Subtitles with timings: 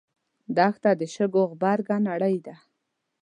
[0.57, 2.55] دښته د شګو غبرګه نړۍ ده.